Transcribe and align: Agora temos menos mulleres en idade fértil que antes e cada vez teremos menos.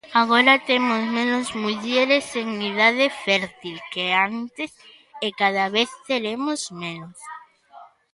Agora 0.21 0.53
temos 0.69 1.01
menos 1.17 1.47
mulleres 1.63 2.25
en 2.41 2.47
idade 2.71 3.05
fértil 3.25 3.77
que 3.93 4.05
antes 4.31 4.71
e 5.25 5.27
cada 5.41 5.65
vez 5.75 5.89
teremos 6.09 6.61
menos. 6.83 7.19